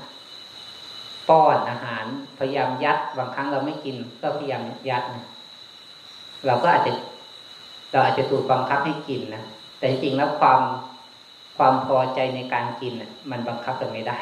[1.28, 2.04] ป้อนอาหาร
[2.38, 5.24] พยายามยัดบางครั้งเราไม่กิน ก็พยายามยัดนะ
[6.46, 6.92] เราก็อาจจะ
[7.92, 9.42] เราอาจจะถูกบังคับให้กินนะ
[9.78, 10.60] แต่จริงๆแล้วความ
[11.56, 12.92] ความพอใจในการกิน
[13.30, 14.20] มันบังคับกันไม่ได้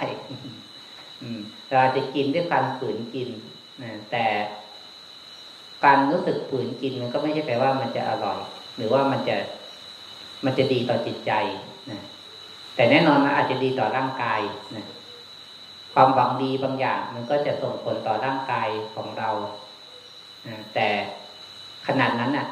[1.68, 3.28] เราอาจจะกินด้วยการฝืนกิน
[3.82, 4.24] นะแต่
[5.84, 8.38] การรู้สึกฝืนกินมันก็ไม่ใช่แปลว่ามันจะอร่อย
[8.76, 9.36] หรือว่ามันจะ
[10.44, 11.32] มันจะดีต่อจิตใจ
[12.74, 14.40] แต่แน่นอนมันอาจจะดีต่อร่างกาย
[14.76, 14.86] นะ
[15.94, 19.30] ความหวังดีบางอย่าง มันก็จะส่งผลต่อร่างกายของเรา
[20.48, 20.88] นะแต่
[21.86, 22.46] ขนาดนั้นอะ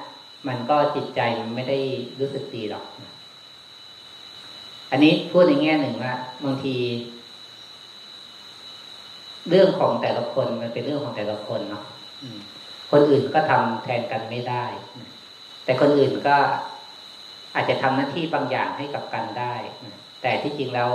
[0.49, 1.79] มันก็จิตใจมันไม่ได้
[2.21, 3.13] รู้สึกดีหรอกนะ
[4.91, 6.77] อันนี้พูดในแง่หนึ่งว่าบางที
[9.49, 11.85] เรื่องของแต่ละคนมันเป็นเรื่องของแต่ละคนเนาะ
[12.91, 14.65] คนอื่นก็ทำแทนกันไม่ได้
[15.65, 16.37] แต่คนอื่นก็
[17.55, 19.55] อาจจะทำหน้าที่บางอย่างให้กับกันได้
[20.23, 20.91] แต่ที่จริงแล้ว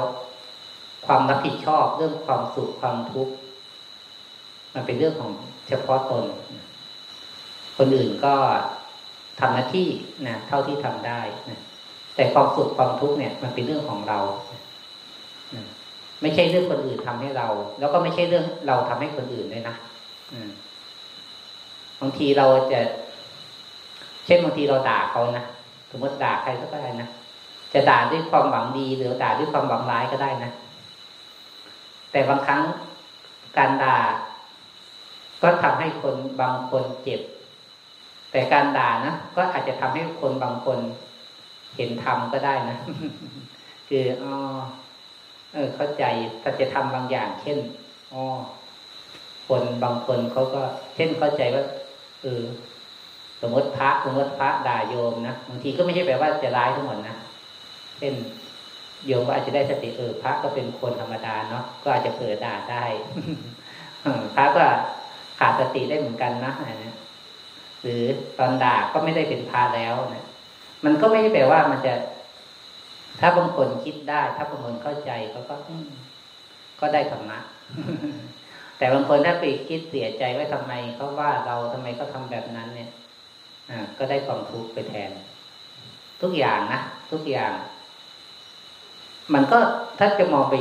[1.08, 3.34] ความรับผิดชอบเรื่องความสุขความทุกข์
[4.74, 5.32] มันเป็นเรื่องของ
[5.68, 6.26] เฉพาะตน
[7.78, 8.34] คนอื่นก็
[9.40, 9.88] ทำหน้าที่
[10.28, 11.60] นะเท่าที่ทำได้นะ
[12.16, 14.20] แต่ความสุขความทุกข์เนี่ย มันเป็นเรื่องของเรา
[16.22, 17.48] ไม่ใช่เรื่องคนอื่นทำให้เรา
[17.80, 19.76] แล้วก็ไม่ใช่เรื่องเราทำให้คนอื่นด้วยนะ
[22.02, 22.82] บางทีเราจะ
[24.26, 25.46] เช่นบางทีเราด่าเขานะ
[25.92, 27.10] สมมติด่าใครก็ได้นะ
[27.76, 30.52] จะด่าด้วยความหวังดีหรือด่าด้วยความหวังร้ายก็ได้นะ
[32.12, 32.62] แต่บางครั้ง
[33.58, 33.98] การด่า
[35.42, 37.22] ก็ทำให้คนบางคนเจ็บ
[38.32, 40.80] แต่การด่านะก็อาจจะทำให้คนบางคน
[41.76, 42.78] เห็นธรรมก็ได้นะ
[43.90, 44.34] คืออ๋อ
[45.54, 46.04] เออ เข้าใจ
[46.42, 47.58] ถ้าจะทำบางอย่าง เช่น
[48.14, 48.24] อ๋อ
[49.48, 50.62] คนบางคนเขาก็
[50.96, 51.64] เช่นเข้าใจว่า
[52.22, 52.44] เออ
[53.42, 57.16] สมมติพระสมมติพระด่าโยมนะบางทีก็ไม่ใช่แปลว่าจะร้ายทั้งหมดนะ
[57.98, 58.14] เช่น
[59.06, 62.86] โยมก็อาจจะได้สติเออพระก็เป็นคนธรรมดาเนาะก็อาจจะเผลอด่าได้
[64.36, 64.66] พระก็
[65.40, 66.54] ขาดสติได้เหมือนกันนะ
[67.82, 68.04] หรือ
[68.40, 70.26] ตอนด่าก็ไม่ได้เป็นพระแล้วนะ
[70.86, 71.94] มันก็ไม่ใช่แปลว่ามันจะ
[73.20, 75.56] ถ้าบางคนคิดได้ ถ้าบางคนเข้าใจเขาก็
[76.80, 77.40] ก็ได้ธรรมะ
[78.78, 82.90] แต่บางคนถ้าไปคิดเสียใจว่าทำไมเขาว่าเราทำไมเขาทาแบบนั้น เนี่ย
[83.70, 85.12] อ่า ก็ได้ความทุกข์ไปแทน
[86.22, 86.82] ทุกอย่างนะ
[87.12, 87.54] ทุกอย่าง
[89.34, 89.60] มันก็
[90.00, 90.56] ถ้าจะมองไป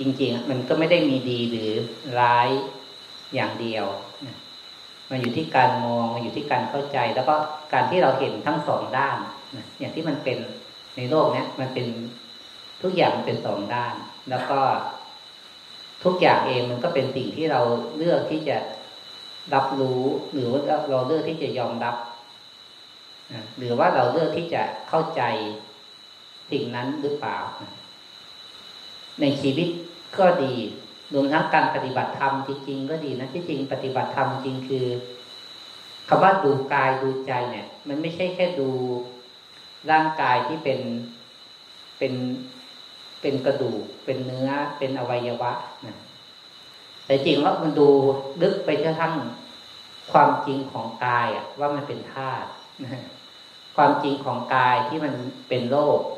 [0.00, 1.72] จริงๆ มันก็ไม่ได้มีดีหรือ
[2.20, 2.48] ร้าย
[3.34, 3.86] อย่างเดียว
[5.10, 7.34] มันอยู่ที่การมองมันอยู่ที่การเข้าใจ แล้วก็
[7.72, 9.18] การที่เราเห็นทั้งสองด้าน
[9.78, 10.38] อย่างที่มันเป็น
[10.96, 11.86] ในโลกเนี้ยมันเป็น
[12.82, 13.94] ทุกอย่างมันเป็นสองด้าน
[14.30, 14.60] แล้วก็
[16.04, 17.60] ทุกอย่างเองมันก็เป็นสิ่งที่เรา
[17.96, 18.56] เลือกที่จะ
[19.54, 21.96] รับรู้หรือว่าเราเลือกที่จะยอมรับ
[23.58, 25.22] หรือว่าเราเลือกที่จะเข้าใจ
[26.50, 27.38] สิ่งนั้นหรือเปล่า
[29.20, 29.68] ในชีวิต
[30.18, 30.54] ก็ดี
[31.14, 34.86] รวมทั้งการปฏิบัติธรรมจริงๆก็ดีนะที่จริงปฏิบัติธรรมจริงคือ
[36.08, 38.68] คำว่าดูกายดูใจเนี่ย มันไม่ใช่แค่ดู
[39.90, 40.80] ร่างกายที่เป็น
[41.98, 42.14] เป็น
[43.20, 45.52] เป็นกระดูก เป็นเนื้อเป็นอวัยวะ
[45.86, 45.96] นะ
[47.06, 47.88] แต่จริงว่ามันดู
[48.42, 49.14] ลึกไปจนทั้ง
[50.12, 52.48] ความจริงของกายอะว่ามันเป็นธาตุ
[53.76, 55.14] ความจริงของกายที่มัน
[55.48, 56.15] เป็นโลกนะ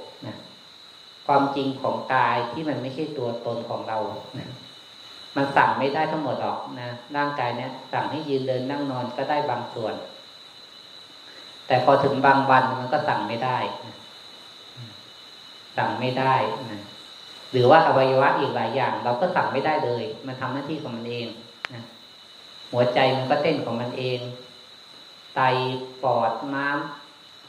[1.28, 3.98] ความจริงของกายที่มันไม่ใช่ตัวตนของเรา
[4.38, 4.50] นะ
[5.36, 9.94] มันสั่งไม่ได้ทั้งหมดหรอกนะร่างกายเนี้ยสั่งให้ยืนเดินนั่งนอนก็ได้บางส่วน
[11.66, 13.58] แต่พอถึงบางวันมันก็สั่งไม่ได้
[15.76, 16.34] สั่งไม่ได้
[16.70, 16.80] นะ
[17.52, 21.26] หรือว่าอวัยวะอีกหลายอย่าง เราก็สั่งไม่ได้เลย มันทำหน้าที่ของมันเอง
[21.74, 21.82] นะ
[22.72, 24.18] หัวใจมันก็เต้นของมันเอง
[25.34, 25.40] ไต
[26.02, 26.78] ปอดม้าม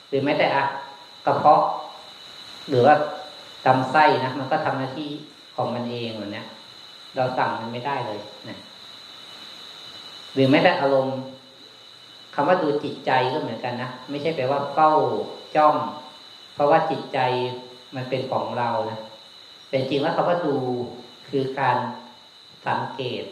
[0.10, 0.66] หรือแม้แต่อะ
[1.26, 1.62] กระเพาะ
[2.70, 2.96] หรือว่า
[3.66, 5.10] ลำไส้นะมันก็ทำหน้าที่
[5.56, 6.48] ของมันเองเหมือนเนี้ย
[7.16, 8.20] เราสั่งมันไม่ได้เลย
[8.50, 8.58] นะ
[10.34, 11.18] หรือแม้แต่อารมณ์
[12.36, 14.92] คำว่าดูจิตใจก็เหมือนกันนะไม่ใช่แปลว่าเฝ้า
[15.56, 15.76] จ้อง
[16.54, 17.20] เพราะว่าจิตใจ
[17.96, 19.00] มันเป็นของเรานะ
[19.68, 20.56] แต่จริงแล้วคำว่าดู
[21.30, 21.78] คือการ
[22.66, 23.24] สังเกต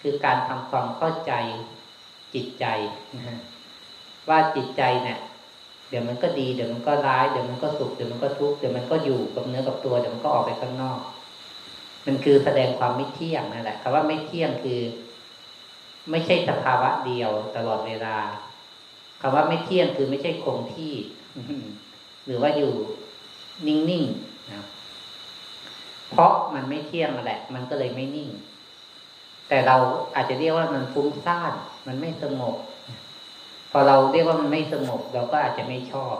[0.00, 1.32] คือการทำความเข้าใจ
[2.34, 2.66] จิตใจ
[3.16, 3.38] นะ
[4.28, 5.18] ว่าจิตใจเนี่ย
[5.90, 11.00] เดี๋ยวมันก็ดี เดี๋ยวมันก็ร้าย เดี๋ยวมันก็สุข เดี๋ยวมันก็ทุกข์ เดี๋ยวมันก็อยู่กับเนื้อกับตัว เดี๋ยวมันก็ออกไปข้างนอก
[12.06, 14.80] มันคือแสดงความไม่เที่ยงนั่นแหละคำว่าไม่เที่ยงคือ
[16.10, 18.16] ไม่ใช่สภาวะเดียวตลอดเวลา
[19.20, 20.94] คำว่าไม่เที่ยงคือไม่ใช่คงที่
[22.26, 22.72] หรือว่าอยู่
[23.66, 24.64] นิ่งๆนะ
[26.10, 28.30] เพราะมันไม่เที่ยงแหละ มันก็เลยไม่นิ่ง
[29.48, 29.76] แต่เรา
[30.14, 31.52] อาจจะเรียกว่ามันฟุ้งซ่าน
[31.86, 32.54] มันไม่สงบ
[33.70, 36.16] พอเราเรียกว่ามันไม่สงบเราก็อาจจะไม่ชอบ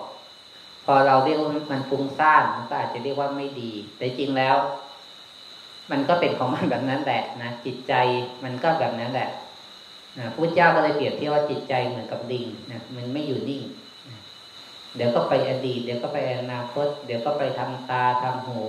[0.85, 4.57] พอเราเรียกว่ามันฟุ้งซ่านมันก็อาจจะเรียกว่าไม่ดี แต่จริงแล้ว
[5.91, 7.93] มันก็เป็นของมันแบบนั้นแหละนะจิตใจ
[8.45, 9.29] มันก็แบบนั้นแหละ
[10.19, 13.63] นะพระเจ้าก็เลยเปรียบเทียบว่าจิตใจเหมือนกับดิงนะมันไม่อยู่นิ่ง
[14.97, 18.61] เดี๋ยวก็ไปอดีต เดี๋ยวก็ไปอนาคต เดี๋ยวก็ไปทางตาทางหู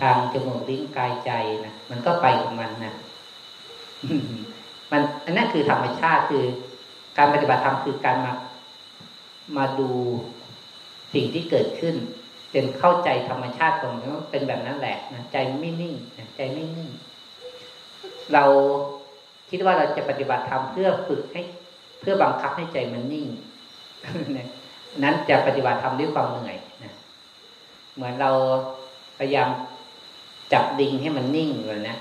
[0.00, 1.30] ทางจมูกลิ้นกายใจ
[1.64, 2.94] นะมันก็ไปของมันนะ
[4.92, 6.44] มันอันนั้นคือธรรมชาติคือ
[7.16, 8.32] การปฏิบัติธรรมคือการมา
[9.56, 9.90] มาดู
[11.14, 11.94] สิ่งที่เกิดขึ้น
[12.52, 16.90] เป็นเข้าใจธรรมชาติของมันเป็นแบบนั้นแหละนะใจไม่นิ่งนะใจไม่นิ่ง
[18.32, 18.44] เรา
[19.50, 21.42] คิดว่าเราจะปฏิบัติธรรมเพื่อฝึกให้
[22.00, 23.26] เพื่อบังคับให้ใจมันนิ่ง
[25.02, 26.92] นั้นจะปฏิบัติธรรมด้วยความเหนื่อยนะ
[27.94, 28.30] เหมือนเรา
[29.18, 29.48] พยายาม
[30.52, 31.96] จับดิงให้มันนิ่งเลยนะ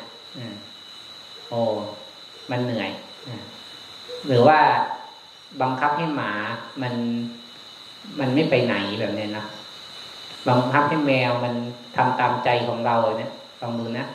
[1.49, 1.61] โอ้
[2.51, 2.89] มันเหนื่อย
[4.27, 4.59] หรือว่า
[5.61, 6.31] บังคับให้หมา
[6.81, 6.93] มัน
[8.19, 9.45] มันไม่ไปไหนแบบนี้นะ
[10.49, 11.53] บังคับให้แมวมัน
[11.97, 14.07] ทำตามใจของเราเนี่ยลองดูนะ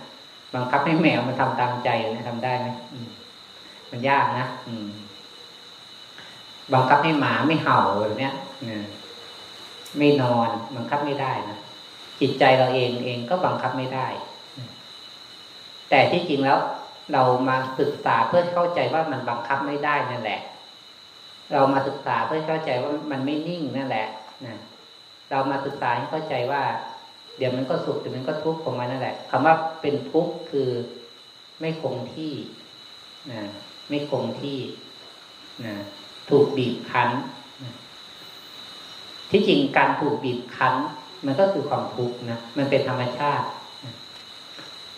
[0.55, 2.69] บังคับให้แมวมันทำตามใจเนี่ยทำได้ไหม
[3.91, 4.89] มันยากนะอืม
[6.75, 8.33] บังคับให้หมาไม่เห่าแบบเนี้ย
[9.99, 11.59] ไม่นอน บังคับไม่ได้นะ
[12.21, 14.07] จิตใจเราเองเองก็บังคับไม่ได้
[15.91, 16.59] แต่ที่จริงแล้ว
[17.13, 20.41] เรามาศึกษาเพื่อเข้าใจว่ามันบังคับไม่ได้นั่นแหละ
[21.53, 24.07] เรามาศึกษาเพื่อเข้าใจว่ามันไม่นิ่งนั่นแหละ
[24.47, 24.57] นะ
[25.31, 26.63] เรามาศึกษาให้เข้าใจว่า
[27.39, 30.69] เดี๋ยวมันก็สุขเดี๋ยวมันก็ทุกข์ของมันนั่นแหละคำว่าเป็นทุกข์คือ
[31.61, 32.33] ไม่คงที่
[33.33, 33.41] นะ
[33.89, 34.59] ไม่คงที่
[35.65, 35.75] นะ
[36.31, 37.11] ถูกบีบคั้น
[37.65, 37.73] นะ
[39.31, 40.75] ที่จริงการถูกบีบคั้น
[41.27, 43.47] มันก็คือความทุกข์นะมันเป็นธรรมชาติ
[43.85, 43.95] นะ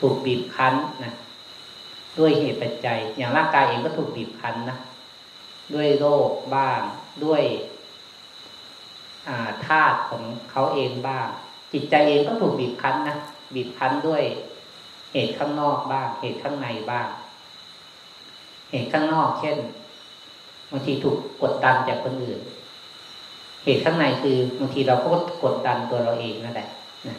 [0.01, 1.13] ถูกบีบคั้นนะ
[2.19, 4.79] ด้วยเหตุปัจจัย อย่างร่างกายเองก็ถูกบีบคั้นนะ
[5.75, 6.81] ด้วยโรคบ้าง
[7.25, 7.43] ด้วย
[9.67, 11.27] ธาตุของเขาเองบ้าง
[11.73, 13.17] จิตใจเองก็ถูกบีบคั้นนะ
[13.55, 14.23] บีบคั้นด้วย
[15.13, 17.07] เหตุข้างนอกบ้าง เหตุข้างในบ้าง
[18.71, 19.57] เหตุข้างนอก เช่น
[20.71, 22.41] บางทีถูกกดดันจากคนอื่น
[23.65, 25.09] เหตุข้างในคือบางทีเราก็
[25.45, 26.69] กดดันตัวเราเองนั่นแหละ
[27.09, 27.19] นะ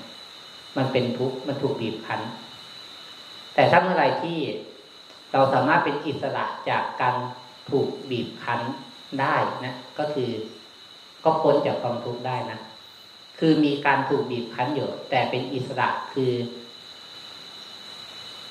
[0.77, 2.21] มันเป็นทุกข์มันถูกบีบคั้น
[3.53, 4.38] แต่ถ้าเมื่อไรที่
[5.33, 7.15] เราสามารถเป็นอิสระจากการ
[7.69, 8.62] ถูกบีบคั้น
[9.21, 10.29] ได้นะก็คือ
[11.23, 12.60] ก็พ้นจากความทุกข์ได้นะ
[13.39, 16.32] คือมีการถูกบีบคั้นอยู่ แต่เป็นอิสระคือ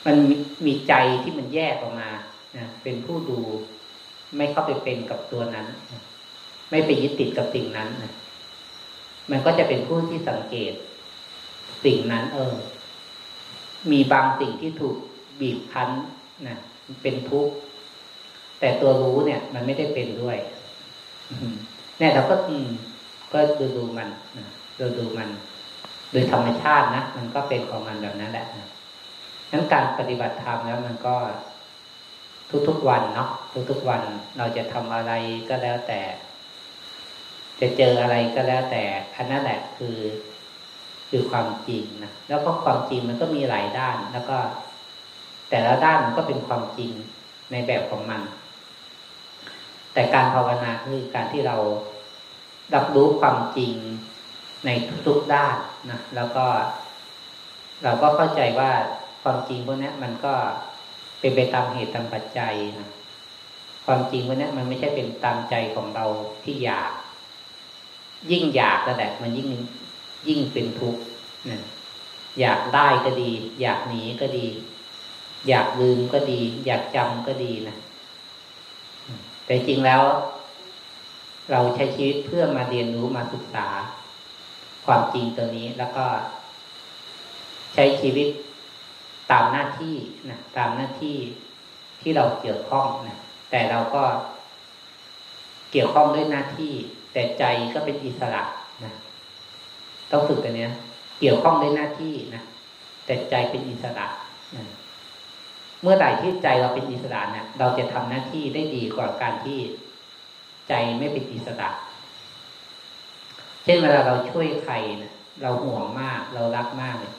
[0.06, 0.16] มัน
[0.66, 2.10] มีใจที่มันแยกออกมา
[2.56, 3.38] นะเป็นผู้ดู
[4.36, 5.66] ไม่เข้าไปเป็นกับตัวนั้น
[6.70, 8.12] ไม่ไปยึดติดกับสิ่งนั้นนะ
[9.30, 10.72] มันก็จะเป็นผู้ที่สังเกต
[11.84, 12.54] สิ่งนั้น เออ
[13.92, 14.96] มีบางสิ่งที่ถูก
[15.40, 15.90] บีบคั้น
[16.46, 16.56] นะ
[17.02, 17.54] เป็นทุกข์
[18.60, 20.38] แต่ตัวรู้เนี่ย มันไม่ได้เป็นด้วย
[21.98, 22.34] เนี่ยเราก็
[23.32, 24.08] ก็ดูดูมัน
[24.78, 25.28] ดูดูมัน
[26.12, 28.68] โดยธรรมชาตินะมันก็เป็นของมันแบบนั้นแหละนะ
[29.50, 31.16] นั้นการปฏิบัติธรรมแล้วมันก็
[32.68, 33.30] ทุกๆวันเนาะ
[33.70, 34.02] ทุกๆวัน
[34.38, 35.12] เราจะทำอะไร
[35.48, 36.00] ก็แล้วแต่
[37.60, 38.84] จะเจออะไรก็แล้วแต่
[39.16, 39.96] อันนั้นแหละคือ
[41.08, 44.36] คือความจริงนะแล้วก็ความจริงมันก็มีหลายด้าน แล้วก็
[45.50, 46.90] แต่ละด้านมันก็เป็นความจริง
[47.52, 48.20] ในแบบของมัน
[49.98, 51.56] แต่การภาวนาคือการที่เรา
[52.74, 53.74] รับรู้ความจริง
[54.66, 54.70] ใน
[55.06, 55.56] ทุกๆด้าน
[55.90, 56.46] นะแล้วก็
[57.82, 58.70] เราก็เข้าใจว่า
[59.22, 60.34] ความจริงพวกนี้มันก็
[61.20, 62.88] เป็นไปตามเหตุตามปัจจัยนะ
[63.86, 66.06] ความจริงพวกนี้มันไม่ใช่เป็นตามใจของเรา
[66.44, 66.92] ที่อยาก
[68.30, 69.48] ยิ่งอยากก็แต่มันยิ่ง
[70.28, 71.02] ยิ่งเป็นทุกข์
[71.50, 71.60] นะ
[72.40, 74.46] อยากได้ก็ดี อยากหนีก็ดี
[75.48, 77.76] อยากลืมก็ดี อยากจำก็ดีนะ
[79.48, 80.02] แต่จริงแล้ว
[81.50, 83.66] เราใช้ชีวิตเพื่อมาเรียนรู้มาศึกษา
[84.86, 86.04] ความจริงตัวนี้แล้วก็
[87.74, 88.28] ใช้ชีวิต
[89.30, 89.96] ตามหน้าที่
[90.30, 91.16] นะตามหน้าที่
[92.00, 93.18] ที่เราเกี่ยวข้องนะ
[93.50, 94.04] แต่เราก็
[95.72, 96.72] เกี่ยวข้องด้วยหน้าที่
[97.12, 98.42] แต่ใจก็เป็นอิสระ
[98.84, 98.92] นะ
[100.10, 100.72] ต้องฝึกกันเนี้ย
[101.20, 102.42] เกี่ยวข้องด้วยหน้าที่นะ
[103.06, 104.06] แต่ใจเป็นอิสระ
[104.56, 104.64] นะ
[105.82, 109.58] เมื่อไหร่ที่ใจเราเป็นอิสระเนะี่ยเราจะทำหน้าที่ได้ดีกว่าการที่
[110.68, 111.68] ใจไม่เป็นอิสระ
[113.64, 115.12] เช่นเวลาเราช่วยใครนะ
[115.42, 117.14] เราห่วงมาก เรารักมากเลย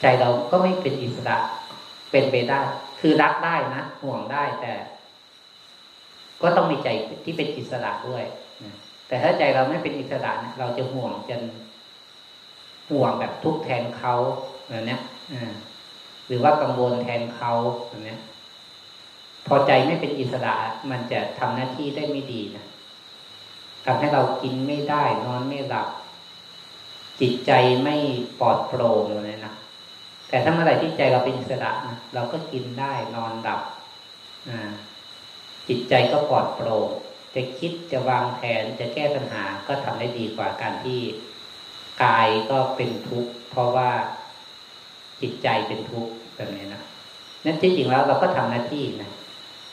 [0.00, 1.36] ใจเราก็ไม่เป็นอิสระ
[2.10, 2.60] เป็นไปได้
[3.00, 4.72] คือรักได้นะห่วงได้แต่
[6.42, 6.88] ก็ต้องมีใจ
[7.24, 8.24] ที่เป็นอิสระด้วย
[9.08, 11.42] แต่ถ้าใจเราไม่เป็นอิสระนะเราจะห่วงจน
[12.90, 14.14] ห่วงแบบทุกแทนเขา
[14.68, 14.96] แบบนี้
[16.30, 17.52] หรือว่ากังวลแทนเขา
[17.86, 18.16] แบบนี้
[19.46, 20.54] พอใจไม่เป็นอิสระ
[20.90, 22.66] มันจะทำหน้าที่ได้ไม่ดีนะ
[23.86, 25.88] ทำให้เรากินไม่ได้นอนไม่หลับ
[27.20, 27.96] จิตใจไม่
[28.40, 29.54] ปลอดโปร่งเลยนะ
[30.28, 33.60] แต่ถ้าเมื่อไหร่ที่ใจเราเป็นอิสระนะเราก็กินได้นอนหลับ
[35.68, 36.88] จิตใจก็ปลอดโปร่ง
[37.34, 41.00] จะคิดจะวางแผนจะแก้ปัญหาก็ทำได้ดีกว่าการที่
[42.04, 43.90] กายก็เป็นทุกข์เพราะว่า
[45.20, 46.82] จิตใจเป็นทุกข์ แบบนี้นะ
[47.44, 49.10] นั่นที่จริงแล้วเราก็ทำหน้าที่นะ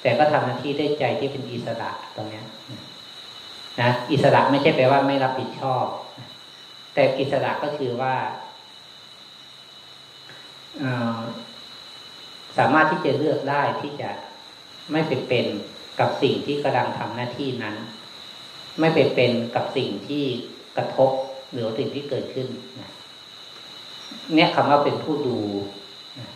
[0.02, 2.42] แต่ก็ทำหน้าที่ได้ใจที่เป็นอิสระตรงนี้
[3.82, 5.86] นะอิสระไม่ใช่แปลว่าไม่รับผิดชอบ
[6.94, 8.16] แต่อิสระก็คือว่า
[12.58, 14.10] สามารถที่จะเลือกได้ที่จะ
[14.92, 15.46] ไม่ไปเป็น
[16.00, 17.76] กับสิ่งที่กำลังทำหน้าที่นั้น
[18.80, 20.24] ไม่ไปเป็นกับสิ่งที่
[20.78, 21.12] กระทบ
[21.52, 22.48] หรือสิ่งที่เกิดขึ้น
[24.36, 25.38] เนี่ยคำว่าเป็นผู้ดู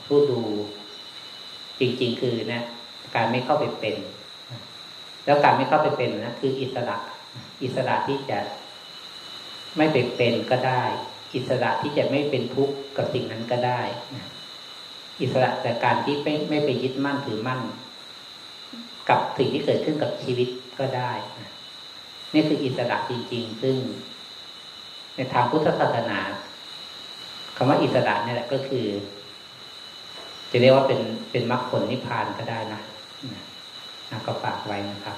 [0.06, 0.41] ผู้ดู
[1.80, 2.63] จริง ๆ คือนะ
[3.15, 3.96] การไม่เข้าไปเป็น
[5.26, 6.98] แล้วการไม่เข้าไปเป็นนะคืออิสระ
[7.63, 8.39] อิสระที่จะ
[9.78, 10.84] ไม่ไปเป็นก็ได้
[11.36, 13.82] อิสระที่จะไม่เป็นทุกข์กับสิ่งนั้นก็ได้
[15.22, 17.62] อิสระแต่การที่ไม่ไม่ไปยึดมั่นถือมั่น
[19.10, 21.12] กับสิ่งที่เกิดขึ้นกับชีวิตก็ได้
[22.34, 23.76] นี่คืออิสระจริง ๆ ซึ่ง
[25.15, 26.20] ในทางพุทธศาสนา
[27.56, 28.86] คำว่าอิสระนี่แหละก็คือ
[30.51, 30.99] จะเรียกว่าเป็น
[31.31, 32.81] เป็นมรรคผลนิพพานก็ได้นะ
[34.11, 35.17] นะก็ฝากไว้นะครับ